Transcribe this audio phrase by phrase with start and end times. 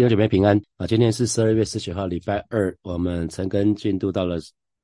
[0.00, 0.86] 弟兄姐妹平安啊！
[0.86, 4.38] 今天是十二月十九号，礼拜二，我们陈根进度到了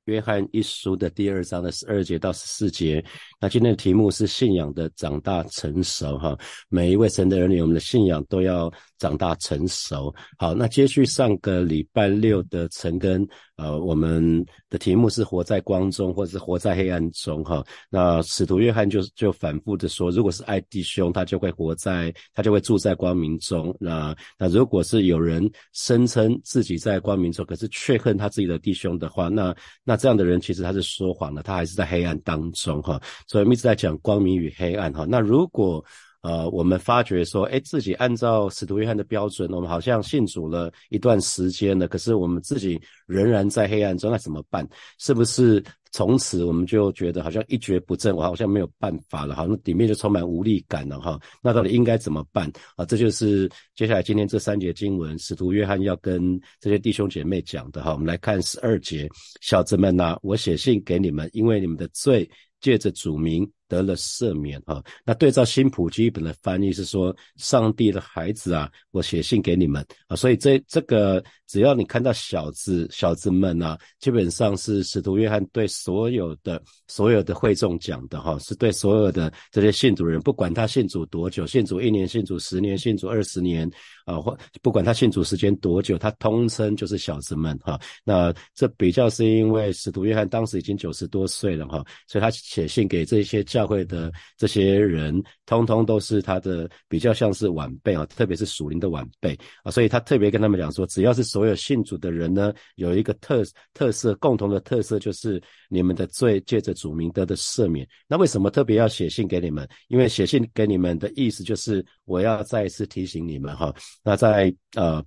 [0.05, 3.03] 约翰一书的第二章的十二节到十四节。
[3.41, 6.37] 那今天的题目是信仰的长大成熟哈。
[6.69, 10.13] 每一位神的儿女，我们的信仰都要长大成熟。
[10.37, 13.27] 好，那接续上个礼拜六的陈根。
[13.57, 17.65] 呃，我们的题目是活在光中，或者是活在黑暗中，哈。
[17.89, 23.75] 那使徒约翰就就反复的说，如果是爱弟兄，他就会活在，他就会住在光明中。
[23.79, 33.01] 那那如果是有人声称自己在光明中，可是却恨他自己的弟兄的话，那那这样的人其实他是说谎了，他还是在黑暗当中，哈。
[33.27, 35.03] 所以我们一直在讲光明与黑暗，哈。
[35.09, 35.83] 那如果
[36.27, 44.67] 呃，我们发觉说，哎，自己按照使徒约翰的标准，我们好像信主了一段时间了，可是我们自己仍然在黑暗中，那怎么办？
[44.99, 45.63] 是不是
[45.93, 51.17] 从此我们就觉得好像一蹶不振，我好像没有办法了，好像里面就充满无力感了哈？
[51.41, 52.83] 那到底应该怎么办啊？
[52.83, 57.93] 这就是接下来今天这三节经文，使徒约翰要跟这些弟兄姐妹讲的哈。
[57.93, 59.07] 我们来看十二节，
[59.39, 63.49] 小子们呐，我写信给你们，因为你们的罪借着主名。
[63.67, 83.69] 得了赦免哈，那对照新普基本的翻译是说，上帝的孩子啊，我写信给你们啊，所以这这个只要你看到小子小子们啊，基本上是使徒约翰对所有的所有的会众讲的哈，是对所有的这些信主人，不管他信主多久，信主一年、信主十年、信主二十年
[84.05, 87.79] 啊，或不管他信主时间多久，他通称就是小子们哈。
[88.03, 93.43] 那这比较是因为使徒约翰当时已经九十多岁了哈，所以他写信给这些。
[93.57, 107.87] 教会的这些人，通通都是他的比较像是晚辈啊，特别是属灵的晚辈啊，所以他特别跟他们讲说，只要是所有信主的人呢，有一个特特色，共同的特色就是你们的罪借着主名得的赦免。
[108.07, 109.67] 那为什么特别要写信给你们？
[109.87, 113.73] 因为写信给你们的意思就是我要再一次提醒你们哈。
[114.03, 115.03] 那在呃。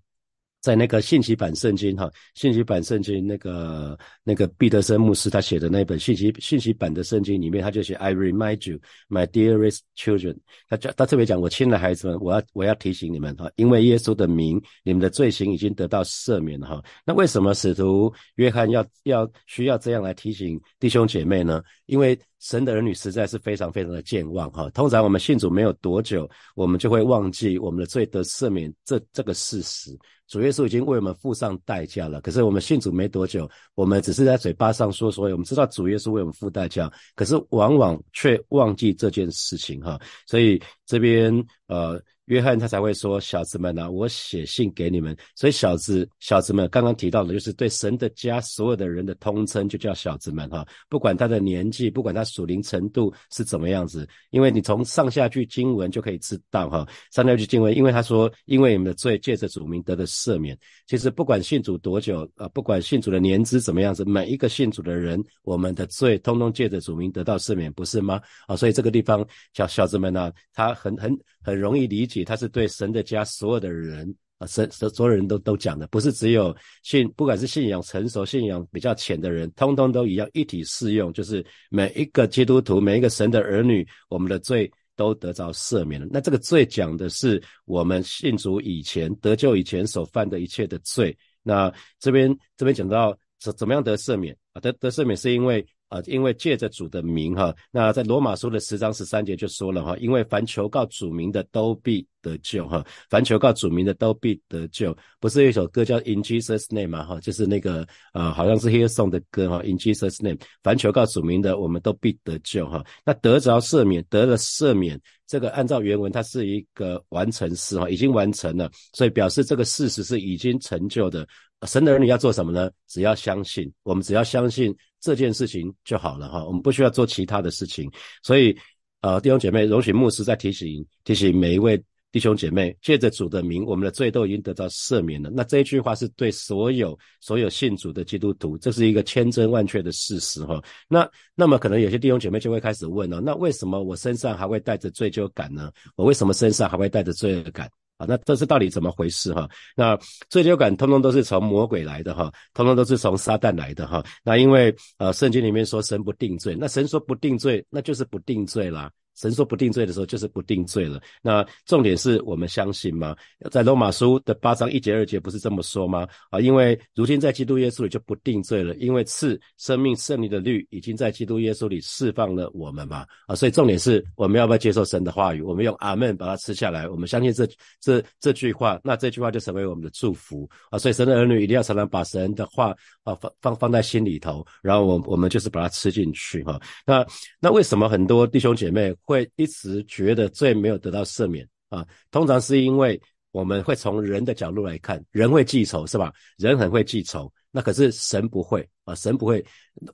[0.61, 8.79] 在那个信息版圣经哈，信息版圣经那个那个毕德森牧师他写的那本信息信息版的圣经里面，他就写 I remind you,
[9.09, 10.37] my dearest children。
[10.69, 16.83] 他讲他特别讲，我亲爱的孩子们，我要我要提醒你们哈，因为耶稣的名，你们的罪行已经得到赦免了哈。
[17.07, 21.63] 那为什么使徒约翰要要需要这样来提醒弟兄姐妹呢？
[21.87, 24.69] 因为神的儿女实在是非常非常的健忘哈。
[24.71, 29.97] 通常我们信主没有多久，我们就会忘记我们的罪得赦免这这个事实。
[30.27, 40.01] 主耶稣已经为我们付上代价了，可是我们信主没多久，我们只是在嘴巴上说说，我们知道主耶稣为我们付代价，可是往往却忘记这件事情哈。
[40.27, 41.33] 所以这边
[41.67, 42.03] 呃。
[42.31, 45.17] 约翰他才会说：“小子们啊，我写信给你们。
[45.35, 50.65] 所以小子、小子们刚刚提到的，就是对神的家所有的人的通称，就叫小子们哈。
[50.89, 56.87] 不管他的年纪，不管他属灵程度是怎么样子，因为你从上下句经文就可以知道哈。
[57.11, 60.57] 上下句经文，因为他说，因为你们的罪借着主名得的赦免。
[60.87, 68.21] 其实不管信主多久啊，不管信主的年资怎么样子，每一个信主的人，我们的罪通通借着主名得到赦免，不是吗？
[68.47, 72.25] 啊，所以这个地方小小子们呢，他很很很容易理解。
[72.25, 81.13] 他是对神的家所有的人啊，神所所有人都都讲的，不是只有信，不管是信仰成熟、信仰比较浅的人，通通都一样，一体适用。
[81.13, 86.07] 就是每一个基督徒，每一个神的儿女，我们的罪都得着赦免了。
[86.11, 91.17] 那这个罪讲的是我们信主以前得救以前所犯的一切的罪。
[91.43, 94.61] 那这边这边讲到怎怎么样得赦免啊？
[94.61, 95.67] 得得赦免是因为。
[95.91, 104.97] 啊，因为借着主的名哈，那在罗马书的十章十三节就说了哈，因为凡求告主名的都必得救哈，凡求告主名的都必得救。
[105.19, 112.85] 不是有一首歌叫 In Jesus Name 嘛哈，就是那个呃，好像是 Here Song 的歌哈，In Jesus Name，凡求告主名的，我们都必得救哈。
[113.05, 121.27] 那得着赦免，得了赦免，这个按照原文它是一个完成式哈，已经完成了，所以表示这个事实是已经成就的。
[121.67, 122.71] 神的儿女要做什么呢？
[122.89, 126.45] 只要相信，我们只要相信这件事情就好了哈。
[126.45, 127.91] 我们不需要做其他的事情。
[128.23, 128.57] 所以，
[129.03, 131.83] 呃，弟兄姐妹，容许牧师再提醒提醒每一位
[132.13, 135.31] 弟兄姐妹，借着主的名，我们的罪都已经得到赦免了。
[135.31, 140.61] 那这一句话是对所有所有信主的基督徒，这是一个千真万确的事实哈。
[140.89, 145.71] 那那么可能有些弟兄姐妹就会开始问了，那为什么我身上还会带着罪疚感呢？
[145.95, 147.71] 我为什么身上还会带着罪恶感？
[148.01, 149.47] 啊，那这是到底怎么回事哈？
[149.77, 149.95] 那
[150.31, 154.03] 罪疚感通通都是从魔鬼来的哈，通通都是从撒旦来的哈。
[154.25, 158.91] 那因为呃，圣经里面说神不定罪，那神说不定罪，那就是不定罪啦。
[159.21, 161.01] 神说不定罪的时候，就是不定罪了。
[161.21, 163.15] 那重点是我们相信吗？
[163.51, 166.09] 在罗马书的八章一节二节不是这么说吗？
[166.31, 173.05] 啊，因为如今在基督耶稣里就不定罪了，因为赐生命胜利的律已经在基督耶稣里释放了我们嘛。
[173.27, 175.43] 啊，所以重点是我们要不要接受神的话语？
[175.43, 177.47] 我们用阿门把它吃下来，我们相信这
[177.81, 180.79] 这这句话，那这句话就成为我们的祝福啊。
[180.79, 182.75] 所以神的儿女一定要常常把神的话
[183.05, 186.59] 啊放放放在心里头，然后我我们就是把它吃进去哈。
[186.87, 187.05] 那
[187.41, 191.85] 那为什么很多弟兄姐妹会一直觉得罪没有得到赦免啊？
[192.13, 193.01] 通常是因为
[193.33, 196.13] 我们会从人的角度来看，人会记仇是吧？
[196.39, 199.45] 人很会记仇，那可是神不会啊，神不会。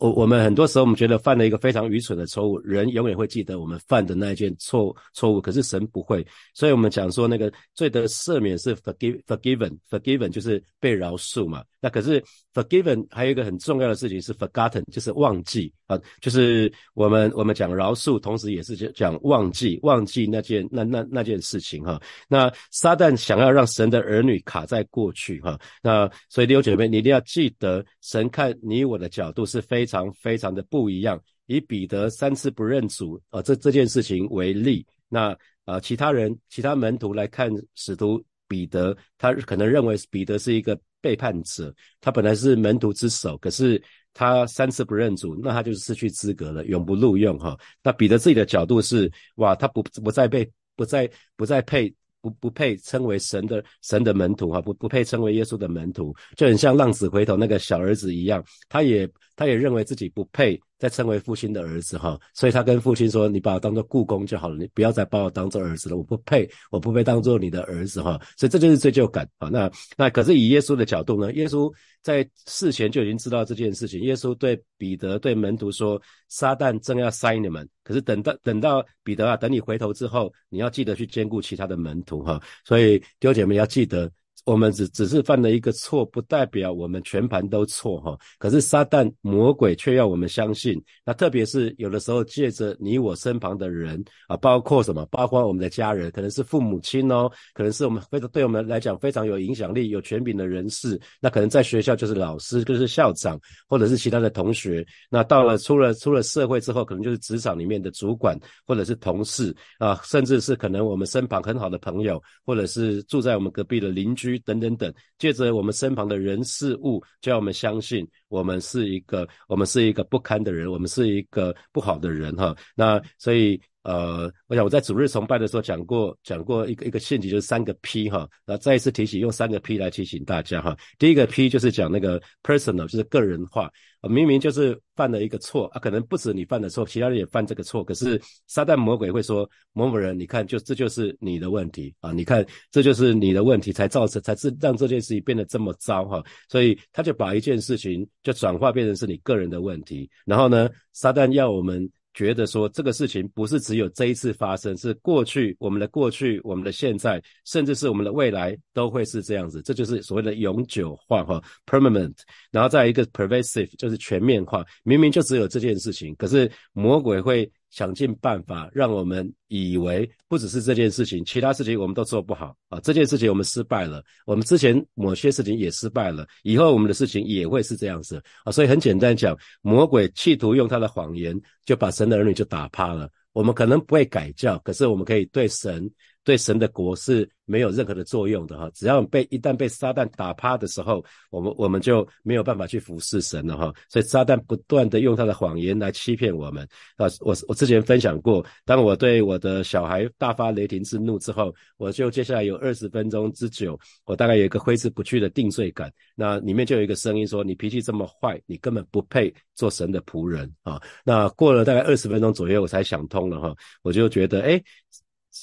[0.01, 6.27] 我我们很多时候我们觉得犯了一个非常愚蠢的错误，人永远会记得我们犯的那一件错错误，可是神不会。
[6.55, 11.63] 所以我们讲说那个罪的赦免是 forgive forgiven forgiven 就是被饶恕嘛。
[11.81, 12.23] 那可是
[12.53, 22.01] forgiven 还有一个很重要的事情是 forgotten 就是忘记啊，就是我们我们讲饶恕，同时也是讲忘记忘记那件那那那件事情哈。
[22.29, 29.87] 那撒旦想要让神的儿女卡在过去哈，那所以弟兄姐妹你一定要记彼得，神看你我的角度是非。
[29.87, 31.23] 常非常的不一样。
[31.47, 41.73] 以彼得三次不认主啊，这这件事情为例，那啊，其他人、其他门徒来看使徒彼得，他可能认为彼得是一个背叛者。
[42.01, 43.81] 他本来是门徒之首，可是
[44.13, 47.57] 他三次不认主，那他就是失去资格了，永不录用哈。
[47.85, 51.95] 那彼得自己的角度是，哇，他不不再被不再不再配。
[52.27, 60.61] 不不配称为神的神的门徒哈，不不配称为耶稣的门徒，就很像浪子回头那个小儿子一样，他也他也认为自己不配。
[60.79, 69.49] 再称为父亲的儿子哈，所以他跟父亲说：“你把我当做故宫就好了，你不要再把我当做儿子了，我不配，我不配当做你的儿子哈。”所以这就是罪疚感啊。
[69.49, 71.33] 那那可是以耶稣的角度呢？
[71.33, 74.01] 耶稣在事前就已经知道这件事情。
[74.03, 84.11] 耶稣对彼得对门徒说：“撒旦正要塞你们，可是等到等到彼得啊，等你回头之后，你要记得去兼顾其他的门徒哈。”所以弟兄姐妹要记得。
[84.47, 88.17] 我们只只是犯了一个错，不代表我们全盘都错哈。
[88.39, 100.97] 可是撒旦魔鬼却要我们相信，那特别是有的时候借着你我身旁的人啊，包括什么，包括我们的家人，可能是父母亲哦，可能是我们非常对我们来讲非常有影响力、有权柄的人士。
[101.21, 103.37] 那可能在学校就是老师，就是校长，
[103.69, 104.87] 或者是其他的同学。
[105.11, 114.36] 那到了出了出了社会之后，可能就是职场里面的主管，或者是同事啊，甚至是可能我们身旁很好的朋友，或者是住在我们隔壁的邻居。
[114.41, 122.55] 等等等，借着我们身旁的人事物，叫我们相信我们是一个，我们是一个不堪的人，我们是一个不好的人哈。
[122.75, 123.61] 那所以。
[123.87, 128.29] 呃，我想我在主日崇拜的时候讲过，讲过一个一个陷阱，就是三个 P 哈。
[128.45, 130.77] 那再一次提醒，用三个 P 来提醒大家哈。
[130.99, 133.71] 第一个 P 就是讲那个 personal，就是个人化。
[134.03, 137.85] 明明就是犯了一个错啊，可能不止你犯的错，其他人也犯这个错。
[137.85, 142.11] 可是撒旦魔鬼会说某某人，你看，就这就是你的问题啊！
[142.11, 146.25] 你看，这就是你的问题，才造成，才是让这件事情变得这么糟哈。
[146.49, 150.11] 所以他就把一件事情就转化变成是你个人的问题。
[150.25, 151.89] 然后呢，撒旦要我们。
[152.17, 159.61] 觉得说这个事情不是只有这一次发生，是过去我们的过去、我们的现在，甚至是我们的未来都会是这样子。
[159.63, 162.17] 这就是所谓的永久化哈，permanent。
[162.51, 164.65] 然后再一个 pervasive，就是全面化。
[164.83, 167.49] 明明就只有这件事情，可是魔鬼会。
[167.71, 172.81] 想尽办法让我们以为不只是这件事情，其他事情我们都做不好啊！
[172.81, 178.53] 这件事情我们失败了，我们之前某些事情也失败了，以后我们的事情也会是这样子啊！
[178.53, 183.11] 所以很简单讲，魔鬼企图用他的谎言就把神的儿女就打趴了。
[183.33, 185.91] 我们可能不会改教，可是我们可以对神。
[186.27, 193.73] 对神的国是没有任何的作用的哈，只要被一旦被撒旦打趴的时候，我们我们就没有办法去服侍神了哈。
[193.89, 197.07] 所以撒旦不断的用他的谎言来欺骗我们啊。
[197.21, 205.93] 我我之前分享过，当我对我的小孩大发雷霆之怒之后，我就接下来有二十分钟之久，我大概有一个挥之不去的定罪感。
[206.17, 214.61] 那里面就有一个声音说：“你脾气这么坏，你根本不配做神的仆人啊。”那过了大概二十分钟左右，我才想通了哈，我就觉得哎。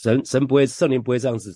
[0.01, 1.55] 神神不会，圣灵不会这样子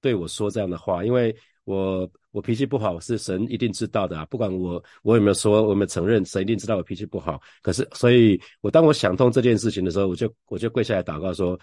[0.00, 4.26] 对我说这样的话，因为我我脾气不好，是神一定知道的啊。
[4.26, 7.40] 不管我我有没有说，我有没有承认，神一定知道我脾气不好。
[7.62, 11.58] 可是，所以我当我想通这件事情的时候，我就我就跪下来祷告说：，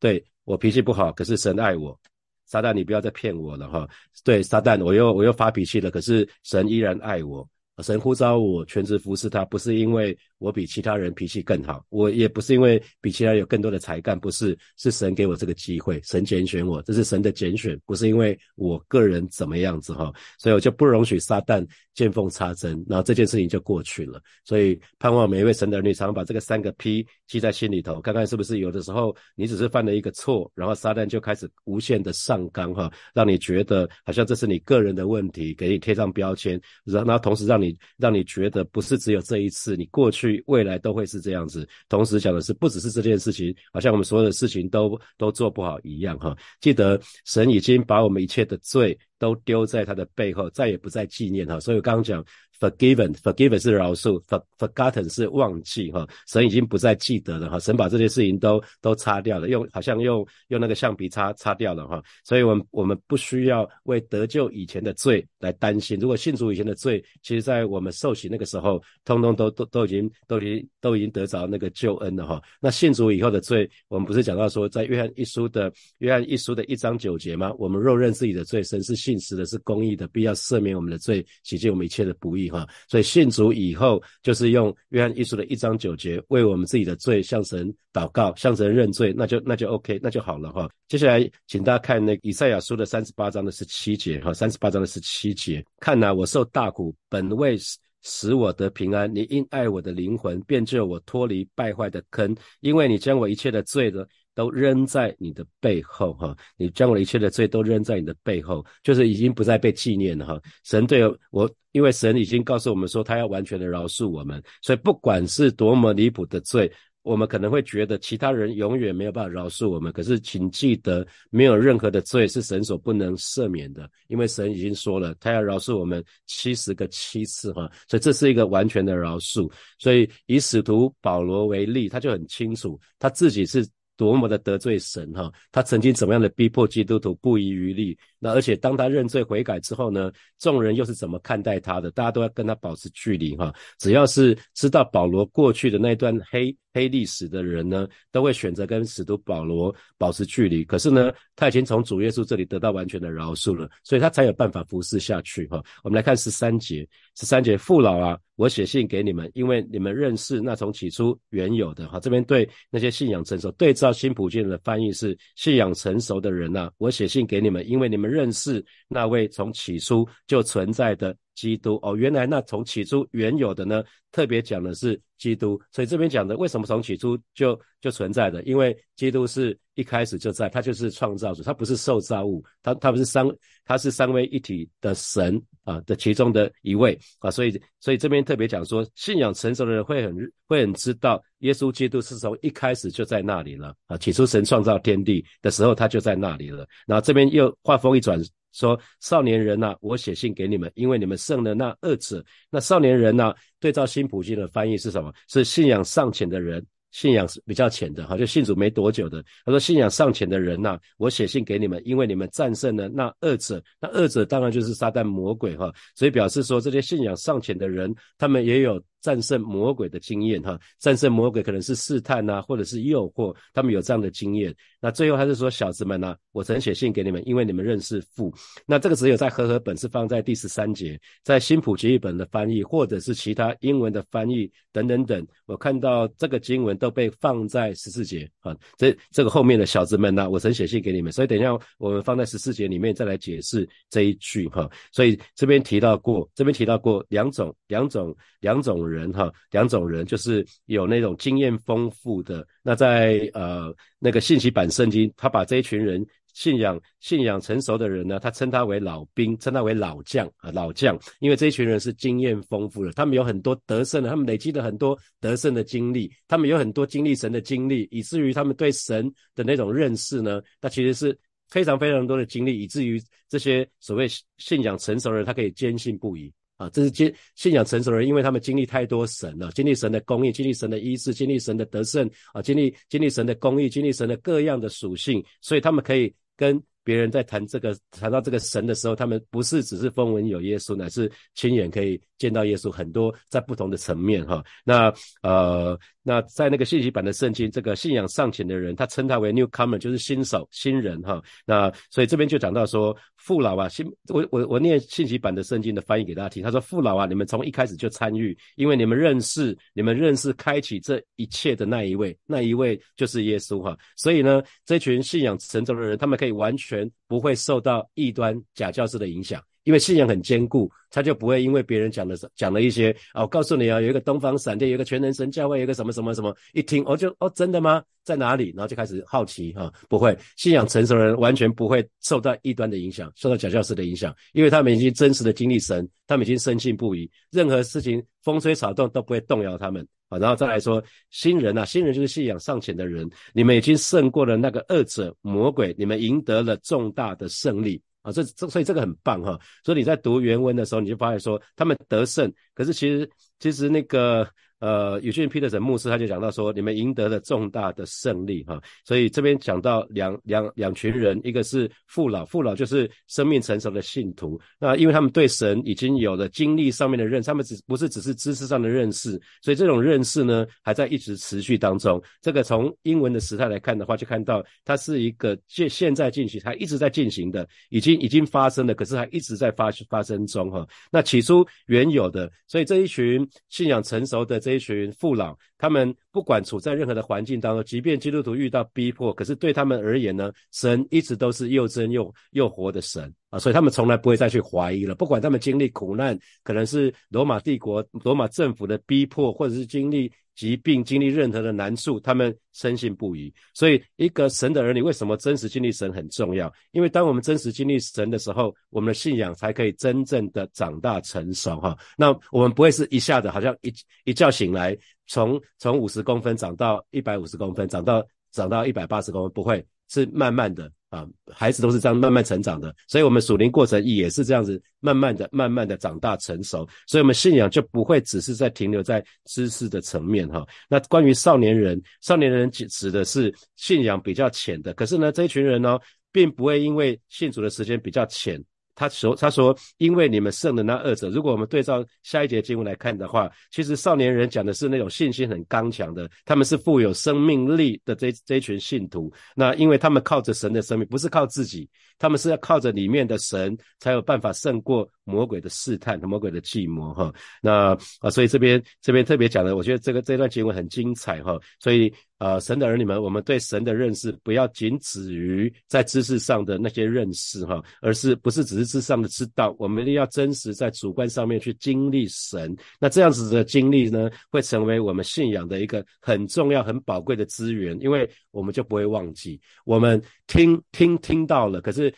[0.00, 1.98] 对我脾气不好，可是神爱我。
[2.46, 3.88] 撒旦，你不要再骗我了哈。
[4.22, 7.48] 对，撒旦，我又我又发脾气了，可是神依然爱我。
[7.82, 24.20] 神呼召我全职服侍他，不是因为我比其他人脾气更好，我也不是因为比其他人有更多的才干，不是，是神给我这个机会，神拣选我，这是神的拣选，不是因为我个人怎么样子哈，所以我就不容许撒旦见缝插针，然后这件事情就过去了。
[24.44, 41.68] 所以盼望每一位神的儿女常把这个三个 P 记在心里头，看看是不是有的时候你只是犯了一个错，然后撒旦就开始无限的上纲哈，让你觉得好像这是你个人的问题，给你贴上标签，然后同时让你让你觉得不是只有这一次，你过去未来都会是这样子。
[41.88, 46.36] 同时讲的是不只是这件事情，好像我们所有的事情都都做不好一样哈。
[46.60, 51.60] 记得神已经把我们一切的罪都丢在他的背后，再也不再纪念哈。
[51.60, 52.24] 所以我刚刚讲。
[52.58, 65.98] Forgiven，forgiven 是饶恕 for forgotten 是忘记哈，神已经不再记得了哈，神把这些事情都都擦掉了，用好像用用那个橡皮擦擦掉了哈，所以我们我们不需要为得救以前的罪来担心。
[66.00, 72.42] 如果信主以前的罪，其实在我们受洗那个时候，通通都都都已经都已经都已经得着那个救恩了哈。
[72.58, 77.52] 那信主以后的罪，我们不是讲到说，在约翰一书的约翰一书的一章九节吗？
[77.58, 82.45] 我们若认自己的罪，神是信实的，是公义的，必要赦免我们的罪，洗净我们一切的不义。
[82.50, 90.68] 哈，所以信主以后，就是用约翰一书的一章九节，为我们自己的罪向神祷告，向神认罪，那就那就 OK，那就好了哈。
[90.88, 97.56] 接下来，请大家看那以赛亚书的三十八章的十七节哈，三十八章的十七节，看呐，我受大苦，本为
[98.02, 104.06] 使我得平安，你因爱我的灵魂，便救我脱离败坏的坑，因为你将我一切的罪的。
[104.36, 106.36] 都扔在你的背后，哈！
[106.58, 110.40] 你将我一切的罪都扔在你的背后，就是已经不再被纪念了，哈！
[110.62, 127.70] 神对我，因为神已经告诉我们说，他要完全的饶恕我们，所以不管是多么离谱的罪，我们可能会觉得其他人永远没有办法饶恕我们，可是请记得，没有任何的罪是神所不能赦免的，因为神已经说了，他要饶恕我们七十个七次，哈！
[127.88, 129.50] 所以这是一个完全的饶恕。
[129.78, 133.66] 所以以使徒保罗为例，他就很清楚他自己是。
[133.96, 135.32] 多么的得罪神哈！
[135.50, 137.98] 他曾经怎么样的逼迫基督徒不遗余力？
[138.18, 140.10] 那而且当他认罪悔改之后呢？
[140.38, 141.90] 众人又是怎么看待他的？
[141.90, 143.54] 大家都要跟他保持距离哈！
[143.78, 150.62] 只要是知道保罗过去的那段黑黑历史的人呢，都会选择跟使徒保罗保持距离。
[150.62, 155.62] 可是呢，他已经从主耶稣这里得到完全的饶恕了，所以他才有办法服侍下去哈！
[155.82, 158.18] 我们来看十三节，十三节父老啊。
[158.36, 161.98] 我写信给你们，因为你们认识那从起初原有的哈。
[161.98, 166.70] 这边对那些信仰成熟，对照新普京的翻译是信仰成熟的人呐。
[166.76, 171.94] 我写信给你们，因为你们认识那位从起初就存在的基督哦。
[171.94, 175.60] 原来那从起初原有的呢，特别讲的是基督。
[175.70, 178.42] 所以这边讲的为什么从起初就就存在的？
[178.42, 183.24] 因为基督是一开始就在，他就是创造主，他不是受造物，他他不是三，
[183.64, 185.40] 他是三位一体的神。
[185.66, 190.16] 啊的其中的一位啊，所以所以这边特别讲说，信仰成熟的人会很
[190.46, 196.64] 会很知道，耶稣基督是从一开始就在那里了啊，起初神创造天地的时候他就在那里了。
[196.86, 198.16] 然后这边又话锋一转
[198.56, 202.24] 说，少年人呐，我写信给你们，因为你们胜了那二者。
[202.50, 205.12] 那少年人呢，对照新普京的翻译是什么？
[205.28, 206.64] 是信仰尚浅的人。
[206.92, 209.22] 信仰是比较浅的，哈，就信主没多久的。
[209.44, 213.62] 他说：“信仰尚浅的人呐，我写信给你们，因为你们战胜了那二者。
[213.78, 215.70] 那二者当然就是撒旦魔鬼，哈。
[215.94, 224.54] 所以表示说，这些信仰尚浅的人，他们也有。”战胜魔鬼的经验，哈，战胜魔鬼可能是试探呐，或者是诱惑，他们有这样的经验。
[224.80, 228.32] 那最后还是说，小子们呐，我曾写信给你们，因为你们认识父。
[228.66, 238.56] 那这个只有在和合本是放在第十三节，在新普吉译本的翻译，或者是其他英文的翻译等等等，我看到这个经文都被放在十四节啊。
[238.76, 244.70] 这这个后面的小子们呐，我曾写信给你们，所以等一下我们放在十四节里面再来解释这一句哈。
[244.92, 249.12] 所以这边提到过，这边提到过两种两种两种人。
[249.12, 252.46] 哈，两种人就是有那种经验丰富的。
[252.62, 276.30] 那在呃那个信息版圣经，他把这一群人信仰信仰成熟的人呢，他称他为老兵，称他为老将啊老将，因为这一群人是经验丰富的，他们有很多得胜的，他们累积了很多得胜的经历，他们有很多经历神的经历，以至于他们对神的那种认识呢，那其实是非常非常多的经历，以至于这些所谓信仰成熟的人，他可以坚信不疑。
[276.56, 294.44] 啊，这是经信仰成熟的人，因为他们经历太多神了，经历神的公义，经历神的医治，经历神的得胜啊，经历经历神的公义，经历神的各样的属性，所以他们可以跟别人在谈这个谈到这个神的时候，他们不是只是风闻有耶稣，乃是亲眼可以见到耶稣，很多在不同的层面哈。
[294.64, 294.92] 那
[295.22, 301.22] 呃，那在那个信息版的圣经，这个信仰尚浅的人，他称他为 newcomer，就是新手新人哈。
[301.44, 313.76] 那所以这边就讲到说，父老啊，新我我我念信息版的圣经的翻译给大家听，他说父老啊，你们从一开始就参与，因为你们认识你们认识开启这一切的那一位，那一位就是耶稣哈。
[313.96, 319.42] 所以呢，这群信仰神州的人，他们可以完全不会受到异端假教师的影响。
[319.66, 327.82] 因为信仰很坚固，他就不会因为别人讲的讲了一些啊，我告诉你啊，有一个东方闪电，有一个全能神教会，有一个什么什么什么，一听哦就哦真的吗？
[328.04, 328.54] 在哪里？
[328.56, 340.16] 然后就开始好奇哈，不会，信仰成熟人完全不会受到异端的影响，受到假教师的影响，因为他们已经真实的经历神，他们已经深信不疑，任何事情风吹草动都不会动摇他们啊。
[340.18, 340.80] 然后再来说
[341.10, 347.82] 新人啊，新人就是信仰尚浅的人，你们已经胜过了那个恶者魔鬼，你们赢得了重大的胜利。
[348.06, 354.26] 啊，这这所以这个很棒哈，所以你在读原文的时候，你就发现说他们得胜，可是其实其实那个。
[354.58, 372.02] 呃，有些人 Peter 牧师他就讲到说，你们赢得了重大的胜利哈，所以这边讲到两两两群人，一个是父老，父老就是生命成熟的信徒，那因为他们对神已经有了经历上面的认识，他们只不是只是知识上的认识，所以这种认识呢还在一直持续当中。
[372.22, 380.66] 这个从英文的时态来看的话，就看到它是一个现现在进行，它一直在进行的，已经已经发生了，可是还一直在发发生中哈。
[380.90, 384.40] 那起初原有的，所以这一群信仰成熟的。
[384.46, 394.94] 这一群父老，他们不管处在任何的环境当中，即便基督徒遇到逼迫，可是对他们而言呢，神一直都是又真又又活的神啊，所以他们从来不会再去怀疑了。
[394.94, 400.12] 不管他们经历苦难，可能是罗马帝国、罗马政府的逼迫，或者是经历。
[400.36, 403.32] 疾病经历任何的难处，他们深信不疑。
[403.54, 406.52] 所以，一个神的儿女为什么真实经历神很重要？
[406.72, 411.58] 因为当我们真实经历神的时候，我们的信仰才可以真正的长大成熟。
[411.58, 413.72] 哈，那我们不会是一下子好像一
[414.04, 414.76] 一觉醒来，
[415.06, 420.70] 从从五十公分长到一百五十公分，长到长到一百八十公分，不会是慢慢的。
[420.88, 430.46] 啊，孩子都是这样慢慢成长的，所以我们属灵过程也是这样子，慢慢的、慢慢的长大成熟，所以我们信仰就不会只是在停留在知识的层面哈。
[430.68, 435.76] 那关于少年人，少年人指指的是信仰比较浅的，可是呢，这一群人呢，
[436.12, 438.42] 并不会因为信主的时间比较浅。
[438.76, 449.12] 他说：“他说，因为你们胜的那二者，如果我们对照下一节经文来看的话，其实少年人讲的是那种信心很刚强的，他们是富有生命力的这这群信徒。
[449.34, 451.68] 那因为他们靠着神的生命，不是靠自己，
[451.98, 481.92] 他们是要靠着里面的神，才有办法胜过。”魔鬼的试探和魔鬼的计谋，哈，那啊，所以这边这边特别讲的，我觉得这个这段经文很精彩，哈，所以呃，神的儿女们，我们对神的认识不要仅止于在知识上的那些认识，哈，而是不是只是知识上的知道，我们一定要真实在主观上面去经历神，那这样子的经历呢，会成为我们信仰的一个很重要、很宝贵的资源，因为我们就不会忘记，我们听听听到了，可是。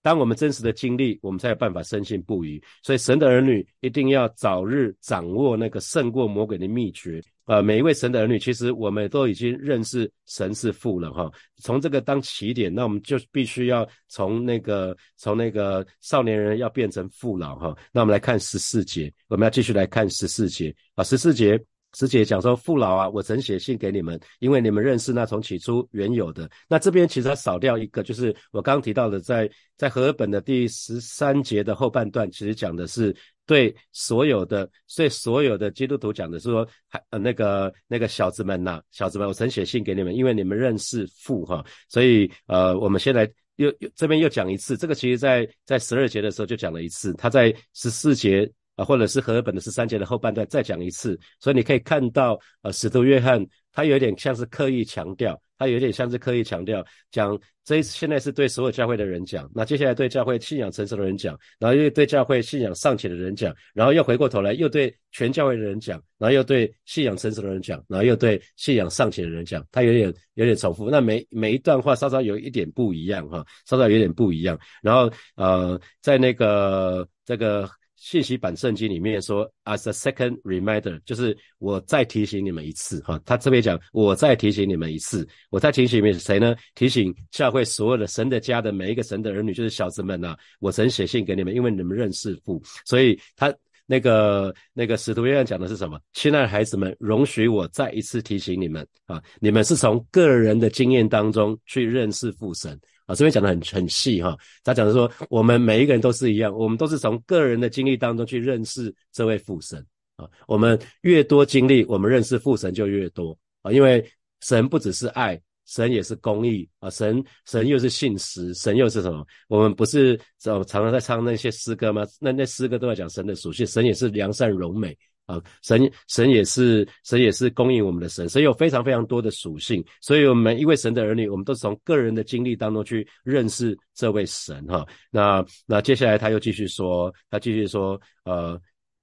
[0.00, 2.62] 当我们真实的经历，我们才有办法深信不疑。
[2.84, 7.20] 所以，神的儿女一定要早日掌握那个胜过魔鬼的秘诀。
[7.48, 11.30] 呃，每一位神的儿女，其实我们都已经认识神是父了哈。
[11.62, 17.74] 从这个当起点，那我们就必须要从那个从那个少年人要变成父老哈。
[17.90, 21.58] 那我们来看十四节，我们要继续来看十四节啊，十四节。
[21.94, 26.48] 师姐讲说：“父老啊，我曾写信给你们，因为你们认识那从起初原有的。
[26.68, 33.16] 那这边其实它少掉一个，就是我刚提到的，在在和本的第十三节的后半段，其实讲的是
[33.48, 53.44] 对所有的对所有的基督徒讲的是说，还呃那个那个小子们呐，小子们，我曾写信给你们，因为你们认识父哈，所以呃，我们先来又又这边又讲一次，这个其实在在十二节的时候就讲了一次，他在十四节。”啊，或者是和本的十三节的后半段再讲一次，所以你可以看到，呃，使徒约翰
[53.78, 77.70] 他有点像是刻意强调，他有点像是刻意强调，讲这现在是对所有教会的人讲，那接下来对教会信仰成熟的人讲，然后又对教会信仰尚浅的人讲，然后又回过头来又对全教会的人讲，然后又对信仰成熟的人讲，然后又对信仰尚浅的人讲，他有点有点重复，那每每一段话稍稍有一点不一样哈，稍稍有点不一样，然后呃，在那个这个。
[78.00, 86.54] 信息版圣经里面说，as a second reminder，就是我再提醒你们一次，哈，他这边讲，我再提醒你们一次，我再提醒你们谁呢？
[86.76, 93.52] 提醒教会所有的神的家的每一个神的儿女，就是小子们呐，我曾写信给你们，因为你们认识父，所以他
[93.84, 96.00] 那个那个使徒约翰讲的是什么？
[96.12, 102.78] 亲爱的孩子们，容许我再一次提醒你们啊，你们是从个人的经验当中去认识父神。
[103.08, 104.36] 啊，这边讲的很很细哈。
[104.62, 110.28] 他讲的说，我们每一个人都是一样，我们都是从个人的经历当中去认识这位父神啊。
[110.46, 114.08] 我们越多经历，我们认识父神就越多啊，因为
[114.42, 115.40] 神不只是爱。
[115.70, 119.22] 神也是公义啊，神神又是信实，神又是什么？
[119.48, 122.06] 我们不是常常在唱那些诗歌吗？
[122.18, 124.96] 那那诗歌都在讲神的属性，神也是良善柔美
[125.28, 134.84] 啊，神神也是神也是供应我们的神，神有非常非常多的属性，所以我们一位神的儿女，我们都是从个人的经历当中去认识这位神哈。
[135.12, 138.60] 那那接下来他又继续说，他继续说，呃。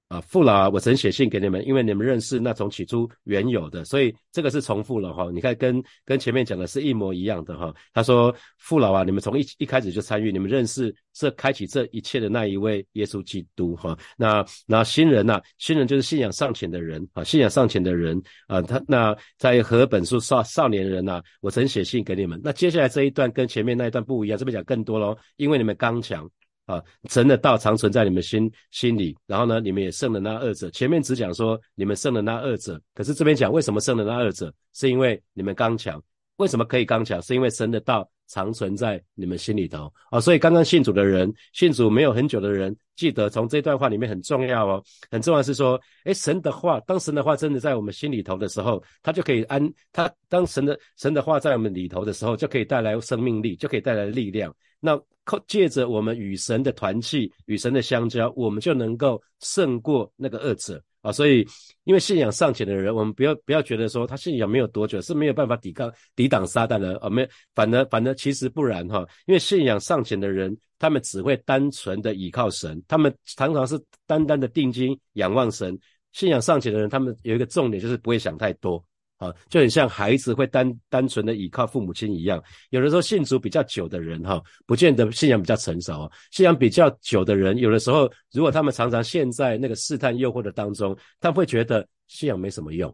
[0.07, 5.31] 啊，父老，我曾写信给你们，因为你们认识那从起初原有的，所以这个是重复了哈。
[5.33, 7.73] 你看，跟跟前面讲的是一模一样的哈。
[7.91, 13.97] 他说，父老啊，你们从一一开始就参与，你们认识这开启这一切的那一位耶稣基督哈。
[14.15, 22.39] 那那新人呐，新人就是信仰尚浅的人啊，信仰尚浅的人啊，他那在和本书少少年人呐，我曾写信给你们。
[22.43, 26.29] 那接下来这一段跟前面那一段不一样，这边讲更多喽，因为你们刚强。
[26.65, 30.69] 啊，神的道常存在你们心心里，然后呢，你们也胜了那二者。
[30.71, 36.01] 前面只讲说你们胜了那二者，可是这边讲为什么胜了那二者，是因为你们刚强。
[36.37, 37.21] 为什么可以刚强？
[37.21, 40.19] 是因为神的道常存在你们心里头啊。
[40.19, 50.11] 所以刚刚信主的人，信主没有很久的人，记得从这段话里面很重要哦，很重要是说，哎，神的话，当神的话真的在我们心里头的时候，他就可以安他。
[50.27, 54.53] 当神的神的话在我们里头的时候，就可以带来生命力，就可以带来力量。
[54.85, 61.11] 那靠借着我们与神的团契，与神的相交，我们就能够胜过那个恶者啊！
[61.11, 61.45] 所以，
[61.83, 67.09] 因为信仰尚浅的人，我们不要不要觉得说他信仰没有多久是没有办法抵抗抵挡撒旦的啊！
[67.09, 69.03] 没，反而反而其实不然哈！
[69.25, 75.75] 因为信仰尚浅的人，他们只会单纯的倚靠神，他们常常是单单的定睛仰望神。
[76.11, 78.81] 信仰尚浅的人，他们有一个重点就是不会想太多。
[79.17, 82.43] 啊，就很像孩子会单单纯的倚靠父母亲一样。
[82.69, 86.11] 有的时候信主比较久的人，哈，不见得信仰比较成熟。
[86.31, 92.93] 信仰比较久的人，有的时候如果他们常常陷在那个试探诱惑的当中，他们会觉得信仰没什么用。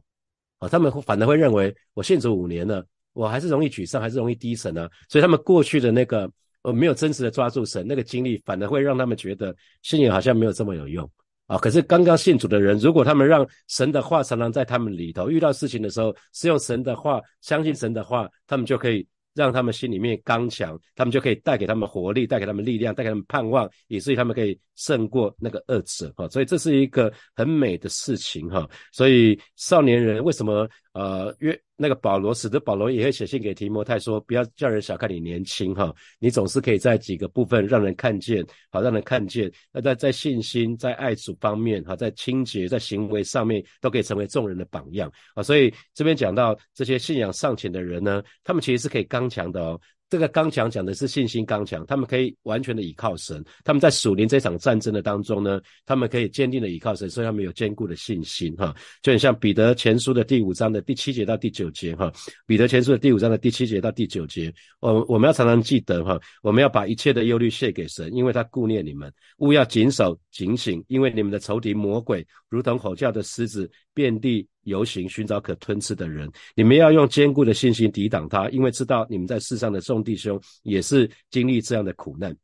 [0.60, 4.88] 啊，他们反而会认为我信主五年了，我还是容易沮丧，还是容易低沉呢。
[5.10, 6.32] 所以他们过去的那个
[6.62, 11.10] 呃没有真实的抓住神那个经历，反而会让他们觉得信仰好像没有这么有用。
[11.52, 11.58] 啊！
[11.58, 26.10] 可是刚刚信主的人，如果他们让神的话常常在他们里头，遇到事情的时候是用神的话，相信神的话，他们就可以让他们心里面刚强，他们就可以带给他们活力，带给他们力量，带给他们盼望，以至于他们可以胜过那个恶者。
[26.16, 28.50] 哈，所以这是一个很美的事情。
[28.50, 31.62] 哈，所以少年人为什么呃约？
[31.76, 39.52] 那个保罗，使得保罗也会写信给提摩太说：“不要叫人小看你年轻，哈，你总是可以在几个部分让人看见，好让人看见。
[39.72, 45.42] 那在在信心、在爱主方面，哈，在清洁、在行为上面，都可以成为众人的榜样啊。
[45.42, 49.82] 所以这边讲到这些信仰尚浅的人呢，他们其实是可以刚强的哦。”
[50.12, 53.42] 这个刚强讲的是信心刚强，他们可以完全的倚靠神。
[53.64, 58.76] 他们在属灵这场战争的当中呢，他们可以坚定的倚靠神，所以他们有坚固的信心哈。
[59.02, 62.12] 就很像彼得前书的第五章的第七节到第九节哈。
[62.46, 69.10] 彼得前书的第五章的第七节到第九节，我我们要常常记得哈，我们要把一切的忧虑卸给神，因为他顾念你们。
[69.38, 74.46] 勿要谨守警醒，因为你们的仇敌魔鬼如同吼叫的狮子，遍地。
[74.64, 82.36] 游行寻找可吞吃的人，你们要用坚固的信心抵挡他，因为知道你们在世上的众弟兄也是经历这样的苦难。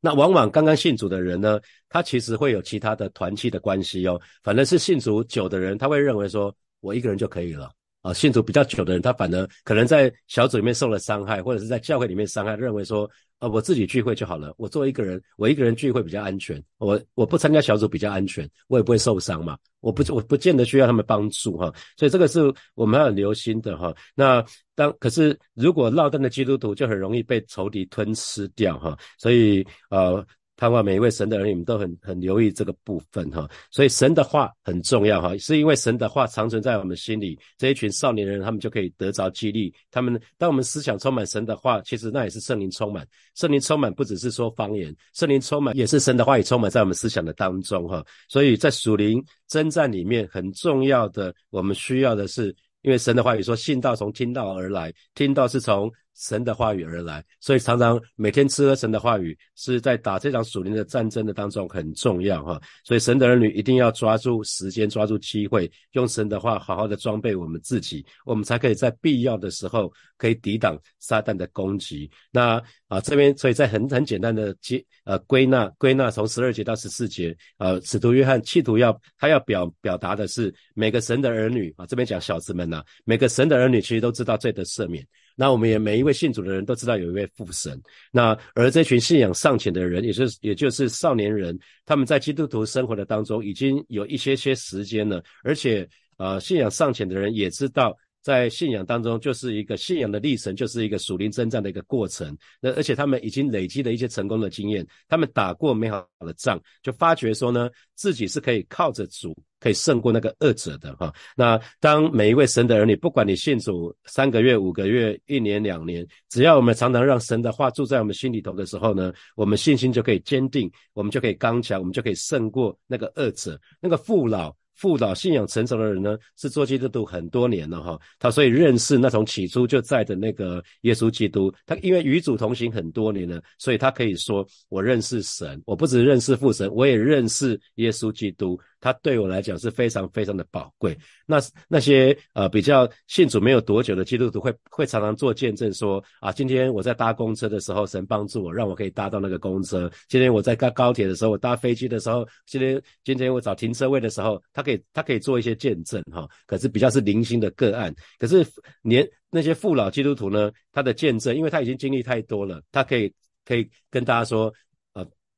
[0.00, 4.20] 那往往刚刚信主的人呢，他其实会有其他的团契的关系哦。
[4.42, 7.72] 反正是信主久的人，他会认为说我一个人就可以了
[8.08, 8.12] 啊。
[8.14, 13.08] 信徒比较久的人，他反而可能在小组里面受了伤害，或者是在教会里面伤害，认为说。
[13.38, 14.52] 啊，我自己聚会就好了。
[14.58, 16.60] 我作为一个人，我一个人聚会比较安全。
[16.78, 19.56] 我我不参加小组比较安全，我也不会受伤嘛。
[19.78, 21.72] 我不我不见得需要他们帮助哈。
[21.96, 23.94] 所以这个是我们要留心的哈。
[24.16, 24.44] 那
[24.74, 28.98] 当可是如果落单的基督徒就很容易被仇敌吞吃掉哈。
[29.20, 30.26] 所以呃。
[30.58, 39.72] 盼望每一位神的儿女们都很很留意这个部分哈，所以神的话很重要哈，是因为神的话长存在我们心里，这一群少年人他们就可以得着激励。
[39.88, 43.06] 他们当我们思想充满神的话，其实那也是圣灵充满。
[43.36, 48.04] 圣灵充满不只是说方言，圣灵充满也是神的话语充满在我们思想的当中哈。
[48.28, 52.48] 所以在属灵征战里面很重要的，我们需要的是，
[52.82, 55.88] 因为神的话语说，信道从听到而来，听到是从。
[56.18, 62.60] 神的话语而来，所以常常每天吃喝神的话语，是在打这场属灵的战争的当中很重要哈。
[62.82, 72.10] 所以神的儿女一定要抓住时间，抓住机会，用神的话好好的装备我们自己，我们才可以在必要的时候可以抵挡撒旦的攻击。
[72.32, 85.06] 那啊这边所以在很很简单的接呃归纳归纳从十二节到十四节，呃使徒约翰企图要他要表表达的是每个神的儿女啊这边讲小子们呐，每个神的儿女其实都知道罪的赦免。
[85.40, 87.80] 那我们也每一位信主的人都知道有一位父神。
[88.10, 97.96] 那而这群信仰尚浅的人，也就是也就是少年人，他们在基督徒生活的当中已经有一些些时间了，而且呃信仰尚浅的人也知道。
[98.22, 102.36] 在信仰当中，就是一个信仰的历程，就是一个属灵征战的一个过程。
[102.60, 111.12] 那而且他们已经累积了一些成功的经验，他们打过美好的仗，就发觉说呢，自己是可以靠着主，可以胜过那个恶者的哈。
[111.36, 124.54] 那当每一位神的儿女，不管你信主三个月、五个月、一年、两年，只要我们常常让神的话住在我们心里头的时候呢，我们信心就可以坚定，我们就可以刚强，我们就可以胜过那个恶者，那个父老。
[124.78, 138.58] 辅导信仰成熟的人呢，是做基督徒很多年了哈，他所以认识那从起初就在的那个耶稣基督，他因为与主同行很多年了，所以他可以说我认识神，我不只认识父神，我也认识耶稣基督。
[138.80, 140.96] 他对我来讲是非常非常的宝贵。
[141.26, 141.38] 那
[141.68, 149.90] 那些呃比较信主没有多久的基督徒会会常常做见证说啊，今天我在搭公车的时候，神帮助我，让我可以搭到那个公车。
[150.08, 156.28] 今天我在搭高铁的时候，我搭飞机的时候，今天今天我找停车位的时候，他可以他可以做一些见证哈。
[156.46, 157.94] 可是比较是零星的个案。
[158.18, 158.46] 可是
[158.82, 163.12] 年那些父老基督徒呢，他的见证，因为他已经经历太多了，他可以
[163.44, 164.52] 可以跟大家说。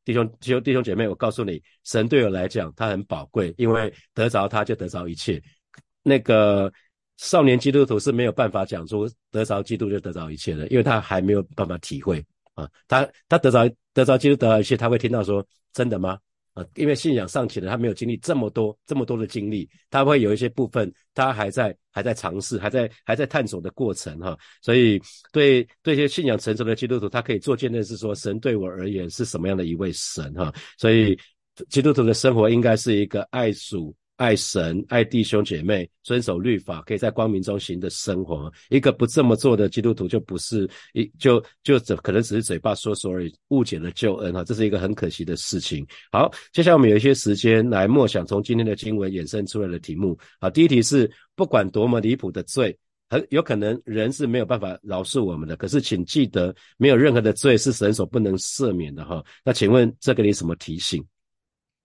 [0.04, 5.42] 弟兄弟兄弟兄姐妹，我告诉你，神对我来讲，他很宝贵，因为得着他就得着一切。
[6.02, 6.72] 那个
[7.18, 12.68] 少年基督徒是没有办法讲出得着基督就得着一切的，因为他还没有办法体会啊。
[12.88, 16.18] 他他得着得着基督得着一切，他会听到说真的吗？
[16.74, 24.36] 因为信仰尚且的，他没有经历这么多这么多的经历，他会有一些部分，他还在还在尝试，还在还在探索的过程哈。
[24.62, 25.00] 所以
[25.32, 30.52] 对对一些信仰成熟的基督徒，他可以做见证，是说神对我而言是什么样的一位神哈。
[30.78, 31.18] 所以
[31.68, 33.94] 基督徒的生活应该是一个爱属。
[34.20, 38.52] 爱神、爱弟兄姐妹、遵守律法，可以在光明中行的生活。
[38.68, 45.86] 一个不这么做的基督徒，就不是一就就只可能只是嘴巴说说而已，误解了救恩哈，这是一个很可惜的事情。
[46.12, 50.18] 好，接下来我们有一些时间来默想从今天的经文衍生出来的题目。
[50.38, 52.76] 好，第一题是：不管多么离谱的罪，
[53.08, 55.56] 很有可能人是没有办法饶恕我们的。
[55.56, 59.24] 可是，请记得，没有任何的罪是神所不能赦免的哈。
[59.42, 61.02] 那请问这个你什么提醒？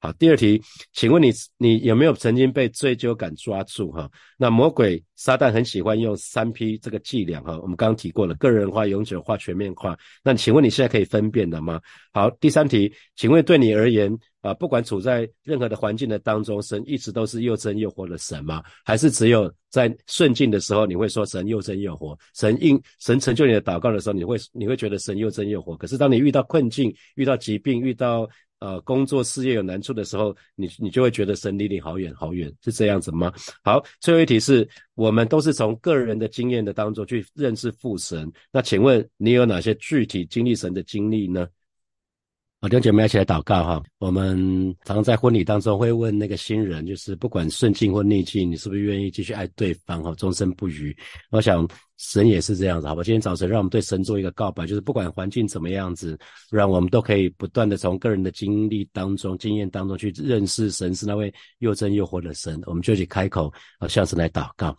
[0.05, 0.61] 好，第二题，
[0.93, 4.07] 请问你你有没有曾经被追究感抓住哈？
[4.37, 9.97] 那魔鬼撒旦很喜欢用三 P 这个伎俩哈，我们刚刚提过了，个人化、永久化、全面化。
[10.23, 11.81] 那请问你现在可以分辨的吗？
[12.13, 18.61] 好，第三题，请问对你而言啊，不管处在任何的环境的当中，神一直都是又真又活的神吗？
[18.83, 22.15] 还是只有在顺境的时候你会说神又真又活？
[22.35, 25.75] 神应神成就你的祷告的时候，你会你会觉得神又真又活？
[25.75, 33.31] 可是当你遇到困境、遇到疾病、遇到呃，工作事业有难处的时候，你你就会觉得神离你好远好远，是这样子吗？
[33.63, 38.31] 好，最后一题是我们都是从个人的经验的当中去认识父神。
[38.51, 41.47] 那请问你有哪些具体经历神的经历呢？
[42.61, 43.83] 弟兄姐妹一起来祷告哈。
[43.99, 50.95] 我们常在婚礼当中会问那个新人，就是不管顺境或逆境，你是不是愿意继续爱对方哈，终身不渝？
[51.29, 53.03] 我想神也是这样子，好吧？
[53.03, 56.17] 今天早晨让我们对神做一个告白，就是不管环境怎么样子，
[56.51, 62.62] 让我们都可以不断的从个人的经历当中、经验当中去认识神是那位又真又活的神。
[62.65, 64.77] 我们就去开口啊，向神来祷告。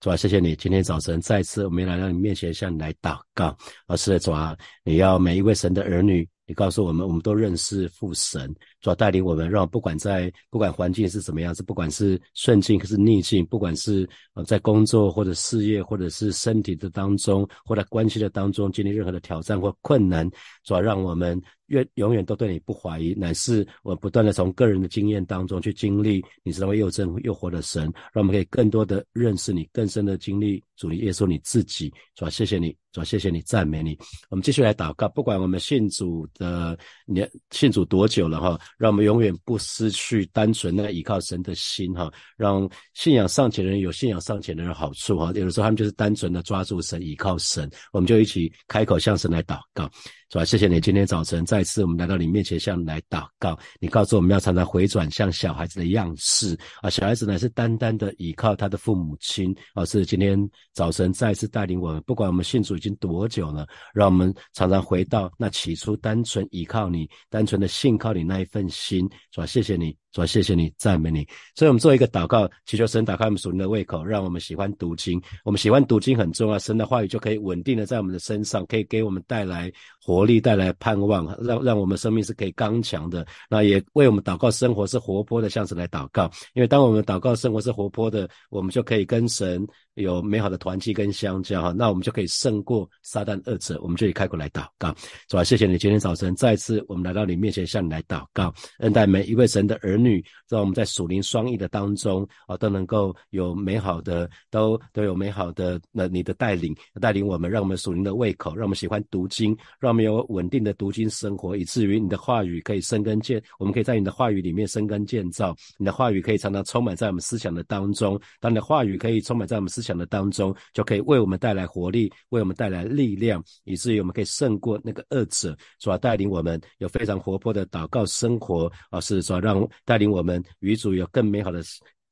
[0.00, 3.56] 主啊，谢谢你今天早晨再次我们来到你面前向你来祷告。
[3.86, 6.28] 而是主啊，你要每一位神的儿女。
[6.46, 20.30] 你告诉我们，我们都认识父神，主要带领我们，让不管在不管环境是怎么样子，不管是顺境还是逆境，不管是呃在工作或者事业或者是身体的当中，或者关系的当中经历任何的挑战或困难，
[20.66, 32.76] 主要让我们越永远都对你不怀疑，乃是我不断的从个人的经验当中去经历你是那位又真又活的神，让我们可以更多的认识你，更深的经历主耶稣你自己，主要谢谢你。
[32.92, 33.94] 主要谢谢你，赞美你。
[34.30, 42.10] 我们继续来祷告，不管我们信主的年信主多久了哈，让我们永远不失去单纯那个依靠神的心哈。
[42.38, 45.26] 让信仰尚浅的人有信仰尚浅的好处哈。
[45.34, 47.70] 有的时候他们就是单纯的抓住神，依靠神。
[47.92, 49.90] 我们就一起开口向神来祷告。
[50.28, 50.44] 是吧？
[50.44, 53.58] 谢谢谢你，今天早晨再次我们来到你面前向来祷告。
[53.78, 59.84] 你告诉我们要常常回转向小孩子的样式啊，小孩子呢是单单的依靠他的父母亲啊。
[59.84, 60.38] 是今天
[60.72, 69.06] 早晨再次带领我们，不管我们信主已经多久了，让我们常常回到那起初单纯依靠你、单纯的信靠你那一份心。
[69.32, 69.44] 是吧？
[69.44, 69.94] 谢谢你。
[70.16, 71.28] 说谢谢你，赞美你。
[71.54, 75.20] 所以，我们做一个祷告，祈求神打开我们属灵的胃口，让我们喜欢读经。
[75.44, 79.70] 我们喜欢读经很重要，神的话语就可以稳定的在我们的身上，可以给我们带来
[80.02, 83.26] 活力，带来盼望，让让我们生命是可以刚强的。
[83.50, 86.30] 那也为我们祷告生活是活泼的，像是来祷告。
[86.54, 93.78] 因为当我们祷告生活是活泼的，我们就可以跟神有美好的团契跟相交哈，那我们就可以胜过撒旦二者。
[93.82, 94.94] 我们就可以开口来祷告，
[95.28, 131.62] 主啊，谢谢你今天早晨再次我们来到你面前向你来祷告，恩待每一位神的儿女，让我们在属灵双翼的当中啊，都能够有美好的，都都有美好的那你的带领，带领我们，让我们属灵的胃口，让我们喜欢读经，让我们有稳定的读经生活，以至于你的话语可以生根建，我们可以在你的话语里面生根建造，你的话语可以常常充满在我们思想的当中，当你的话语可以充满在我们思想的当中，就可以为我们带来活力，为我们带来力量，以至于我们可以胜过那个恶者，主要带领我们有非常活泼的祷告生活啊，是说让带领我们与主有更美好的。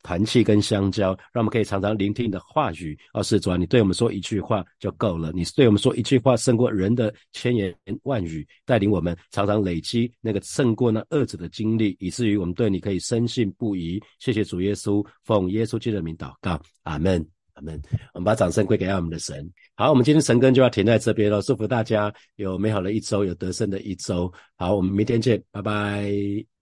[0.07, 2.95] 团契跟相交，让我们可以常常聆听你的话语。
[3.15, 5.33] 而是主啊，你对我们说一句话就够了。
[5.33, 13.99] 你对我们说一句话，胜过人的千言万语，带领我们常常累积那个胜过那恶者的经历，以至于我们对你可以深信不疑。
[14.19, 17.81] 谢谢主耶稣，奉耶稣基督的名祷告，阿门，阿门。
[18.13, 19.51] 我们把掌声归给我们的神。
[19.75, 21.43] 好，我们今天神根就要停在这边了。
[21.43, 24.33] 祝福大家有美好的一周，有得胜的一周。
[24.57, 26.54] 好，我们明天见，拜拜。